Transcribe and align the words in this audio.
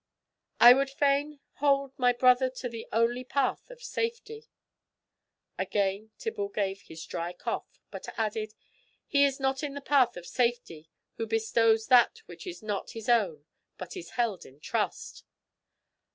"I 0.59 0.73
would 0.73 0.89
fain 0.89 1.41
hold 1.57 1.93
my 1.95 2.11
brother 2.11 2.49
to 2.49 2.67
the 2.67 2.87
only 2.91 3.23
path 3.23 3.69
of 3.69 3.83
safety." 3.83 4.47
Again 5.59 6.09
Tibble 6.17 6.49
gave 6.49 6.81
his 6.81 7.05
dry 7.05 7.33
cough, 7.33 7.79
but 7.91 8.07
added, 8.17 8.55
"He 9.05 9.23
is 9.25 9.39
not 9.39 9.61
in 9.61 9.75
the 9.75 9.79
path 9.79 10.17
of 10.17 10.25
safety 10.25 10.89
who 11.17 11.27
bestows 11.27 11.85
that 11.85 12.23
which 12.25 12.47
is 12.47 12.63
not 12.63 12.93
his 12.97 13.09
own 13.09 13.45
but 13.77 13.95
is 13.95 14.09
held 14.17 14.43
in 14.43 14.59
trust. 14.59 15.23